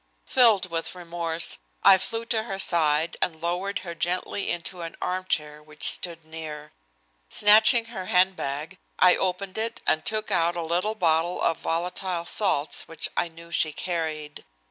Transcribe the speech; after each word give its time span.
Filled 0.25 0.71
with 0.71 0.95
remorse, 0.95 1.59
I 1.83 1.99
flew 1.99 2.25
to 2.25 2.41
her 2.41 2.57
side 2.57 3.17
and 3.21 3.39
lowered 3.39 3.81
her 3.85 3.93
gently 3.93 4.49
into 4.49 4.81
an 4.81 4.95
arm 4.99 5.25
chair 5.29 5.61
which 5.61 5.83
stood 5.87 6.25
near. 6.25 6.73
Snatching 7.29 7.85
her 7.85 8.05
handbag 8.07 8.79
I 8.97 9.15
opened 9.15 9.59
it 9.59 9.79
and 9.85 10.03
took 10.03 10.31
out 10.31 10.55
a 10.55 10.63
little 10.63 10.95
bottle 10.95 11.39
of 11.39 11.59
volatile 11.59 12.25
salts 12.25 12.87
which 12.87 13.09
I 13.15 13.27
knew 13.27 13.51
she 13.51 13.73
carried. 13.73 14.43